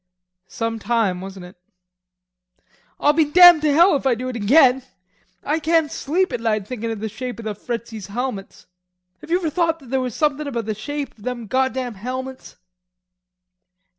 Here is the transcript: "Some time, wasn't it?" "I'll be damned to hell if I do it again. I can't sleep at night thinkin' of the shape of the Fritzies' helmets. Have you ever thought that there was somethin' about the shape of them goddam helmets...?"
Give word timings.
"Some 0.47 0.79
time, 0.79 1.21
wasn't 1.21 1.45
it?" 1.45 1.57
"I'll 2.99 3.13
be 3.13 3.23
damned 3.23 3.61
to 3.61 3.71
hell 3.71 3.95
if 3.95 4.07
I 4.07 4.15
do 4.15 4.29
it 4.29 4.35
again. 4.35 4.81
I 5.43 5.59
can't 5.59 5.91
sleep 5.91 6.33
at 6.33 6.41
night 6.41 6.65
thinkin' 6.65 6.89
of 6.89 7.01
the 7.01 7.07
shape 7.07 7.37
of 7.37 7.45
the 7.45 7.53
Fritzies' 7.53 8.07
helmets. 8.07 8.65
Have 9.19 9.29
you 9.29 9.37
ever 9.37 9.51
thought 9.51 9.77
that 9.77 9.91
there 9.91 10.01
was 10.01 10.15
somethin' 10.15 10.47
about 10.47 10.65
the 10.65 10.73
shape 10.73 11.19
of 11.19 11.23
them 11.23 11.45
goddam 11.45 11.93
helmets...?" 11.93 12.55